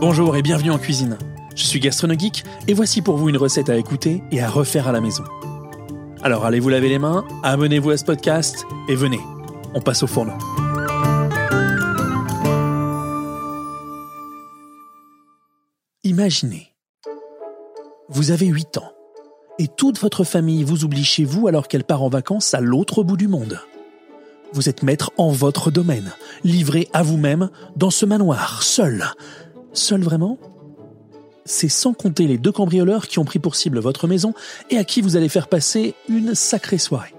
Bonjour 0.00 0.36
et 0.36 0.42
bienvenue 0.42 0.70
en 0.70 0.78
cuisine. 0.78 1.18
Je 1.54 1.64
suis 1.64 1.80
Gastronogeek 1.80 2.44
et 2.68 2.74
voici 2.74 3.02
pour 3.02 3.16
vous 3.16 3.28
une 3.28 3.36
recette 3.36 3.68
à 3.68 3.76
écouter 3.76 4.22
et 4.30 4.40
à 4.40 4.48
refaire 4.48 4.88
à 4.88 4.92
la 4.92 5.00
maison. 5.00 5.24
Alors 6.22 6.44
allez 6.44 6.60
vous 6.60 6.68
laver 6.68 6.88
les 6.88 6.98
mains, 6.98 7.24
abonnez-vous 7.42 7.90
à 7.90 7.96
ce 7.96 8.04
podcast 8.04 8.64
et 8.88 8.94
venez, 8.94 9.20
on 9.74 9.80
passe 9.80 10.02
au 10.02 10.06
fourneau. 10.06 10.32
Imaginez, 16.02 16.74
vous 18.08 18.30
avez 18.30 18.46
8 18.46 18.78
ans 18.78 18.92
et 19.60 19.68
toute 19.68 20.00
votre 20.00 20.24
famille 20.24 20.64
vous 20.64 20.84
oublie 20.84 21.04
chez 21.04 21.24
vous 21.24 21.46
alors 21.46 21.68
qu'elle 21.68 21.84
part 21.84 22.02
en 22.02 22.08
vacances 22.08 22.54
à 22.54 22.62
l'autre 22.62 23.02
bout 23.02 23.18
du 23.18 23.28
monde. 23.28 23.60
Vous 24.54 24.70
êtes 24.70 24.82
maître 24.82 25.12
en 25.18 25.32
votre 25.32 25.70
domaine, 25.70 26.12
livré 26.44 26.88
à 26.94 27.02
vous-même 27.02 27.50
dans 27.76 27.90
ce 27.90 28.06
manoir, 28.06 28.62
seul. 28.62 29.04
Seul 29.74 30.00
vraiment? 30.00 30.38
C'est 31.44 31.68
sans 31.68 31.92
compter 31.92 32.26
les 32.26 32.38
deux 32.38 32.52
cambrioleurs 32.52 33.06
qui 33.06 33.18
ont 33.18 33.26
pris 33.26 33.38
pour 33.38 33.54
cible 33.54 33.80
votre 33.80 34.08
maison 34.08 34.32
et 34.70 34.78
à 34.78 34.84
qui 34.84 35.02
vous 35.02 35.16
allez 35.16 35.28
faire 35.28 35.46
passer 35.46 35.94
une 36.08 36.34
sacrée 36.34 36.78
soirée. 36.78 37.14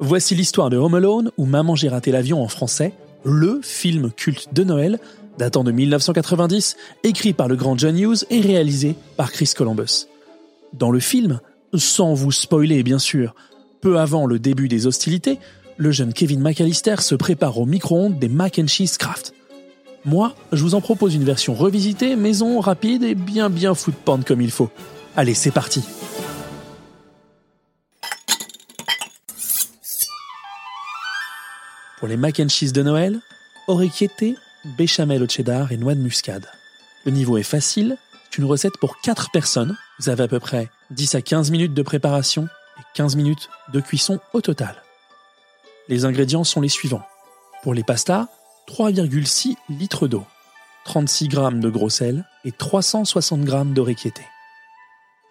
Voici 0.00 0.34
l'histoire 0.34 0.68
de 0.68 0.76
Home 0.76 0.96
Alone 0.96 1.30
ou 1.38 1.46
Maman 1.46 1.76
j'ai 1.76 1.88
raté 1.88 2.10
l'avion 2.10 2.42
en 2.42 2.48
français, 2.48 2.92
le 3.24 3.60
film 3.62 4.10
culte 4.10 4.52
de 4.52 4.64
Noël 4.64 4.98
datant 5.38 5.62
de 5.62 5.70
1990, 5.70 6.76
écrit 7.04 7.34
par 7.34 7.46
le 7.46 7.54
grand 7.54 7.78
John 7.78 7.96
Hughes 7.96 8.24
et 8.30 8.40
réalisé 8.40 8.96
par 9.16 9.30
Chris 9.30 9.52
Columbus. 9.54 10.08
Dans 10.72 10.90
le 10.90 11.00
film, 11.00 11.40
sans 11.74 12.14
vous 12.14 12.32
spoiler 12.32 12.82
bien 12.82 12.98
sûr, 12.98 13.34
peu 13.80 13.98
avant 13.98 14.26
le 14.26 14.38
début 14.38 14.68
des 14.68 14.86
hostilités, 14.86 15.38
le 15.76 15.90
jeune 15.90 16.12
Kevin 16.12 16.40
McAllister 16.40 16.96
se 17.00 17.14
prépare 17.14 17.58
au 17.58 17.66
micro-ondes 17.66 18.18
des 18.18 18.28
Mac 18.28 18.58
and 18.58 18.66
Cheese 18.66 18.96
Craft. 18.98 19.34
Moi, 20.04 20.34
je 20.52 20.62
vous 20.62 20.74
en 20.74 20.80
propose 20.80 21.14
une 21.14 21.24
version 21.24 21.54
revisitée, 21.54 22.16
maison, 22.16 22.60
rapide 22.60 23.02
et 23.02 23.14
bien 23.14 23.50
bien 23.50 23.74
foot 23.74 23.94
porn 23.94 24.22
comme 24.24 24.40
il 24.40 24.50
faut. 24.50 24.70
Allez, 25.16 25.34
c'est 25.34 25.50
parti 25.50 25.82
Pour 31.98 32.08
les 32.08 32.16
mac 32.16 32.40
cheese 32.48 32.72
de 32.72 32.82
Noël, 32.82 33.20
orecchiette, 33.68 34.36
béchamel 34.76 35.22
au 35.22 35.28
cheddar 35.28 35.72
et 35.72 35.76
noix 35.76 35.94
de 35.94 36.00
muscade. 36.00 36.46
Le 37.04 37.10
niveau 37.10 37.38
est 37.38 37.42
facile, 37.42 37.96
c'est 38.24 38.38
une 38.38 38.44
recette 38.44 38.76
pour 38.78 39.00
4 39.00 39.30
personnes. 39.30 39.76
Vous 39.98 40.10
avez 40.10 40.24
à 40.24 40.28
peu 40.28 40.40
près 40.40 40.70
10 40.90 41.14
à 41.14 41.22
15 41.22 41.50
minutes 41.50 41.72
de 41.72 41.82
préparation 41.82 42.48
et 42.78 42.82
15 42.94 43.16
minutes 43.16 43.48
de 43.72 43.80
cuisson 43.80 44.20
au 44.34 44.42
total. 44.42 44.82
Les 45.88 46.04
ingrédients 46.04 46.44
sont 46.44 46.60
les 46.60 46.68
suivants. 46.68 47.06
Pour 47.62 47.72
les 47.72 47.82
pastas, 47.82 48.28
3,6 48.68 49.54
litres 49.70 50.06
d'eau, 50.06 50.24
36 50.84 51.30
g 51.30 51.38
de 51.52 51.70
gros 51.70 51.88
sel 51.88 52.26
et 52.44 52.52
360 52.52 53.46
g 53.46 53.64
d'orecchiette. 53.66 54.20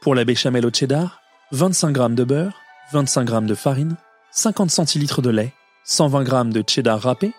Pour 0.01 0.15
la 0.15 0.25
béchamel 0.25 0.65
au 0.65 0.71
cheddar, 0.71 1.21
25 1.51 1.95
g 1.95 2.15
de 2.15 2.23
beurre, 2.23 2.61
25 2.91 3.29
g 3.29 3.41
de 3.41 3.55
farine, 3.55 3.95
50 4.31 4.71
centilitres 4.71 5.21
de 5.21 5.29
lait, 5.29 5.53
120 5.83 6.25
g 6.25 6.51
de 6.51 6.63
cheddar 6.67 7.01
râpé, 7.01 7.33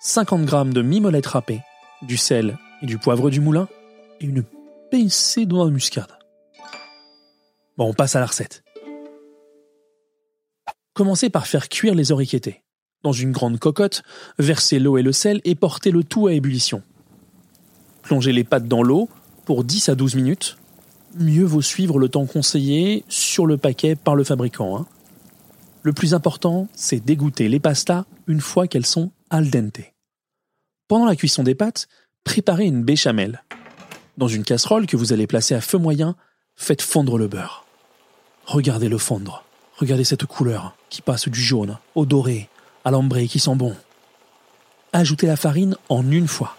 50 0.00 0.48
g 0.48 0.64
de 0.72 0.82
mimolette 0.82 1.26
râpée, 1.26 1.60
du 2.02 2.16
sel 2.16 2.56
et 2.82 2.86
du 2.86 2.98
poivre 2.98 3.30
du 3.30 3.40
moulin, 3.40 3.68
et 4.20 4.26
une 4.26 4.44
pincée 4.90 5.46
de 5.46 5.54
noix 5.54 5.66
de 5.66 5.70
muscade. 5.70 6.21
Bon, 7.76 7.88
on 7.88 7.94
passe 7.94 8.16
à 8.16 8.20
la 8.20 8.26
recette. 8.26 8.62
Commencez 10.94 11.30
par 11.30 11.46
faire 11.46 11.68
cuire 11.68 11.94
les 11.94 12.12
orecchiettés. 12.12 12.62
Dans 13.02 13.12
une 13.12 13.32
grande 13.32 13.58
cocotte, 13.58 14.02
versez 14.38 14.78
l'eau 14.78 14.98
et 14.98 15.02
le 15.02 15.12
sel 15.12 15.40
et 15.44 15.54
portez 15.54 15.90
le 15.90 16.04
tout 16.04 16.26
à 16.26 16.34
ébullition. 16.34 16.82
Plongez 18.02 18.32
les 18.32 18.44
pâtes 18.44 18.68
dans 18.68 18.82
l'eau 18.82 19.08
pour 19.44 19.64
10 19.64 19.88
à 19.88 19.94
12 19.94 20.14
minutes. 20.16 20.56
Mieux 21.18 21.44
vaut 21.44 21.62
suivre 21.62 21.98
le 21.98 22.08
temps 22.08 22.26
conseillé 22.26 23.04
sur 23.08 23.46
le 23.46 23.56
paquet 23.56 23.96
par 23.96 24.14
le 24.14 24.24
fabricant. 24.24 24.76
hein. 24.78 24.86
Le 25.82 25.92
plus 25.92 26.14
important, 26.14 26.68
c'est 26.74 27.04
d'égoutter 27.04 27.48
les 27.48 27.58
pastas 27.58 28.04
une 28.28 28.40
fois 28.40 28.68
qu'elles 28.68 28.86
sont 28.86 29.10
al 29.30 29.50
dente. 29.50 29.80
Pendant 30.88 31.06
la 31.06 31.16
cuisson 31.16 31.42
des 31.42 31.54
pâtes, 31.54 31.88
préparez 32.22 32.66
une 32.66 32.84
béchamel. 32.84 33.42
Dans 34.18 34.28
une 34.28 34.44
casserole 34.44 34.86
que 34.86 34.96
vous 34.96 35.12
allez 35.12 35.26
placer 35.26 35.54
à 35.54 35.60
feu 35.60 35.78
moyen, 35.78 36.16
faites 36.54 36.82
fondre 36.82 37.18
le 37.18 37.28
beurre. 37.28 37.61
Regardez-le 38.46 38.98
fondre. 38.98 39.44
Regardez 39.76 40.04
cette 40.04 40.26
couleur 40.26 40.74
qui 40.90 41.02
passe 41.02 41.28
du 41.28 41.40
jaune 41.40 41.78
au 41.94 42.06
doré, 42.06 42.48
à 42.84 42.90
l'ambré 42.90 43.26
qui 43.26 43.38
sent 43.38 43.54
bon. 43.54 43.74
Ajoutez 44.92 45.26
la 45.26 45.36
farine 45.36 45.76
en 45.88 46.08
une 46.10 46.28
fois. 46.28 46.56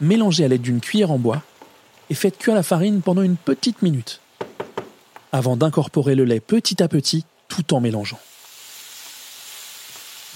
Mélangez 0.00 0.44
à 0.44 0.48
l'aide 0.48 0.62
d'une 0.62 0.80
cuillère 0.80 1.10
en 1.10 1.18
bois 1.18 1.42
et 2.10 2.14
faites 2.14 2.38
cuire 2.38 2.54
la 2.54 2.62
farine 2.62 3.02
pendant 3.02 3.22
une 3.22 3.36
petite 3.36 3.82
minute 3.82 4.20
avant 5.32 5.56
d'incorporer 5.56 6.14
le 6.14 6.24
lait 6.24 6.40
petit 6.40 6.82
à 6.82 6.88
petit 6.88 7.24
tout 7.48 7.74
en 7.74 7.80
mélangeant. 7.80 8.18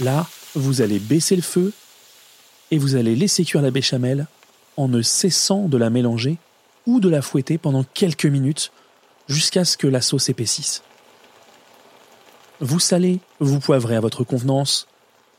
Là, 0.01 0.27
vous 0.55 0.83
allez 0.83 0.99
baisser 0.99 1.37
le 1.37 1.43
feu 1.43 1.73
et 2.71 2.79
vous 2.79 2.97
allez 2.97 3.15
laisser 3.17 3.45
cuire 3.45 3.63
la 3.63 3.71
béchamel 3.71 4.27
en 4.77 4.89
ne 4.89 5.03
cessant 5.03 5.69
de 5.69 5.77
la 5.77 5.91
mélanger 5.91 6.39
ou 6.87 7.01
de 7.01 7.09
la 7.09 7.23
fouetter 7.23 7.59
pendant 7.59 7.85
quelques 7.85 8.27
minutes 8.27 8.73
jusqu'à 9.29 9.65
ce 9.65 9.77
que 9.77 9.87
la 9.87 10.01
sauce 10.01 10.29
épaississe. 10.29 10.83
Vous 12.61 12.81
salez, 12.81 13.21
vous 13.41 13.61
poivrez 13.61 13.97
à 13.97 14.01
votre 14.01 14.25
convenance 14.25 14.87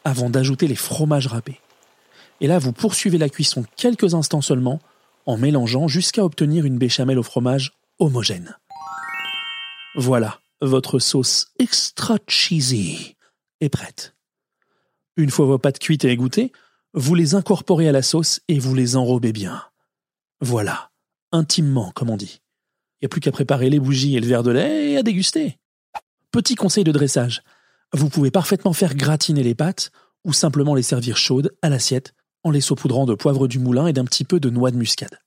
avant 0.03 0.29
d'ajouter 0.29 0.67
les 0.67 0.75
fromages 0.75 1.27
râpés. 1.27 1.61
Et 2.41 2.47
là, 2.47 2.59
vous 2.59 2.73
poursuivez 2.73 3.17
la 3.17 3.29
cuisson 3.29 3.65
quelques 3.75 4.13
instants 4.13 4.41
seulement 4.41 4.79
en 5.25 5.37
mélangeant 5.37 5.87
jusqu'à 5.87 6.23
obtenir 6.23 6.65
une 6.65 6.77
béchamel 6.77 7.17
au 7.17 7.23
fromage 7.23 7.73
homogène. 7.99 8.57
Voilà, 9.95 10.39
votre 10.61 10.99
sauce 10.99 11.47
extra 11.57 12.17
cheesy 12.27 13.15
est 13.61 13.69
prête. 13.69 14.15
Une 15.17 15.29
fois 15.29 15.45
vos 15.45 15.57
pâtes 15.57 15.79
cuites 15.79 16.05
et 16.05 16.09
égouttées, 16.09 16.51
vous 16.93 17.15
les 17.15 17.35
incorporez 17.35 17.87
à 17.87 17.93
la 17.93 18.01
sauce 18.01 18.41
et 18.47 18.59
vous 18.59 18.75
les 18.75 18.97
enrobez 18.97 19.31
bien. 19.31 19.63
Voilà, 20.41 20.91
intimement, 21.31 21.91
comme 21.95 22.09
on 22.09 22.17
dit. 22.17 22.41
Il 22.95 23.05
n'y 23.05 23.07
a 23.07 23.09
plus 23.09 23.21
qu'à 23.21 23.31
préparer 23.31 23.69
les 23.69 23.79
bougies 23.79 24.15
et 24.15 24.19
le 24.19 24.27
verre 24.27 24.43
de 24.43 24.51
lait 24.51 24.91
et 24.91 24.97
à 24.97 25.03
déguster. 25.03 25.57
Petit 26.31 26.55
conseil 26.55 26.83
de 26.83 26.91
dressage. 26.91 27.43
Vous 27.93 28.09
pouvez 28.09 28.31
parfaitement 28.31 28.73
faire 28.73 28.95
gratiner 28.95 29.43
les 29.43 29.55
pâtes 29.55 29.91
ou 30.23 30.33
simplement 30.33 30.75
les 30.75 30.83
servir 30.83 31.17
chaudes 31.17 31.55
à 31.61 31.69
l'assiette 31.69 32.13
en 32.43 32.51
les 32.51 32.61
saupoudrant 32.61 33.05
de 33.05 33.15
poivre 33.15 33.47
du 33.47 33.59
moulin 33.59 33.87
et 33.87 33.93
d'un 33.93 34.05
petit 34.05 34.23
peu 34.23 34.39
de 34.39 34.49
noix 34.49 34.71
de 34.71 34.77
muscade. 34.77 35.19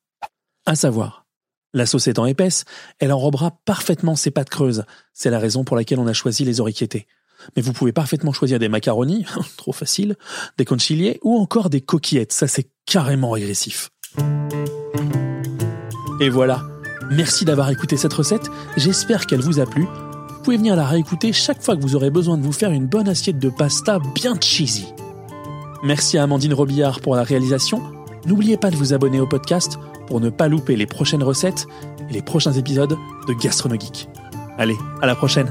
À 0.67 0.75
savoir, 0.75 1.27
la 1.75 1.87
sauce 1.87 2.09
étant 2.09 2.27
épaisse, 2.27 2.65
elle 2.99 3.13
enrobera 3.13 3.59
parfaitement 3.65 4.17
ces 4.17 4.31
pâtes 4.31 4.51
creuses. 4.51 4.85
C'est 5.13 5.31
la 5.31 5.39
raison 5.39 5.65
pour 5.65 5.77
laquelle 5.77 5.99
on 5.99 6.07
a 6.07 6.13
choisi 6.13 6.45
les 6.45 6.61
orecchiettés. 6.61 7.07
Mais 7.57 7.63
vous 7.63 7.73
pouvez 7.73 7.93
parfaitement 7.93 8.33
choisir 8.33 8.59
des 8.59 8.69
macaronis, 8.69 9.27
trop 9.57 9.73
facile, 9.73 10.17
des 10.57 10.65
conciliers 10.65 11.21
ou 11.23 11.39
encore 11.39 11.71
des 11.71 11.81
coquillettes. 11.81 12.33
Ça, 12.33 12.49
c'est 12.49 12.71
carrément 12.87 13.31
régressif. 13.31 13.91
Et 16.21 16.31
voilà. 16.31 16.67
Merci 17.11 17.45
d'avoir 17.45 17.71
écouté 17.71 17.97
cette 17.97 18.13
recette. 18.13 18.51
J'espère 18.77 19.27
qu'elle 19.27 19.41
vous 19.41 19.61
a 19.61 19.67
plu. 19.67 19.83
Vous 19.85 20.43
pouvez 20.45 20.57
venir 20.57 20.77
la 20.77 20.87
réécouter 20.87 21.33
chaque 21.33 21.63
fois 21.63 21.77
que 21.77 21.83
vous 21.83 21.97
aurez 21.97 22.11
besoin 22.11 22.37
de 22.37 22.43
vous 22.43 22.53
faire 22.53 22.71
une 22.71 22.87
bonne 22.87 23.09
assiette 23.09 23.39
de 23.39 23.49
pasta 23.49 23.99
bien 24.15 24.35
cheesy. 24.41 24.93
Merci 25.83 26.19
à 26.19 26.25
Amandine 26.25 26.55
Robillard 26.55 27.01
pour 27.01 27.17
la 27.17 27.23
réalisation. 27.23 27.83
N'oubliez 28.27 28.57
pas 28.57 28.71
de 28.71 28.77
vous 28.77 28.93
abonner 28.93 29.21
au 29.21 29.27
podcast 29.27 29.79
pour 30.07 30.21
ne 30.21 30.31
pas 30.31 30.49
louper 30.49 30.77
les 30.77 30.87
prochaines 30.87 31.23
recettes 31.23 31.67
et 32.11 32.13
les 32.13 32.23
prochains 32.23 32.53
épisodes 32.53 32.97
de 33.27 33.33
Gastronogeek. 33.35 34.09
Allez, 34.59 34.77
à 35.01 35.07
la 35.07 35.15
prochaine 35.15 35.51